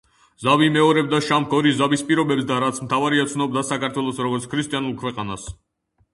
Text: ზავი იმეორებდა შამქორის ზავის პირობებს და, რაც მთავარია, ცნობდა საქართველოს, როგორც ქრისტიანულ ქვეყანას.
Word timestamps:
ზავი 0.43 0.63
იმეორებდა 0.69 1.19
შამქორის 1.25 1.77
ზავის 1.81 2.05
პირობებს 2.07 2.47
და, 2.53 2.57
რაც 2.65 2.81
მთავარია, 2.87 3.27
ცნობდა 3.35 3.65
საქართველოს, 3.69 4.25
როგორც 4.29 4.51
ქრისტიანულ 4.57 4.99
ქვეყანას. 5.05 5.47